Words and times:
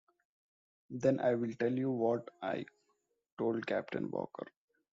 Then 0.89 1.19
I 1.19 1.35
will 1.35 1.53
tell 1.59 1.71
you 1.77 1.91
what 1.91 2.27
I 2.41 2.65
told 3.37 3.67
Captain 3.67 4.09
Walker. 4.09 4.47